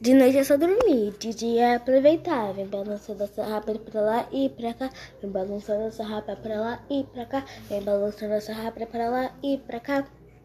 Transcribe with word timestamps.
De 0.00 0.14
noite 0.14 0.38
é 0.38 0.44
só 0.44 0.56
dormir, 0.56 1.12
de 1.18 1.34
dia 1.34 1.62
é 1.62 1.74
aproveitar. 1.74 2.54
Vem 2.54 2.66
balançando 2.66 3.22
essa 3.22 3.44
rapa 3.44 3.74
pra 3.74 4.00
lá 4.00 4.26
e 4.32 4.48
pra 4.48 4.72
cá. 4.72 4.88
Vem 5.20 5.30
balançando 5.30 5.82
essa 5.82 6.02
rapa 6.02 6.34
pra 6.36 6.58
lá 6.58 6.82
e 6.88 7.04
pra 7.04 7.26
cá. 7.26 7.44
Vem 7.68 7.82
balançando 7.82 8.32
essa 8.32 8.54
rapa 8.54 8.86
pra 8.86 9.10
lá 9.10 9.30
e 9.42 9.58
pra 9.58 9.78
cá. 9.78 10.06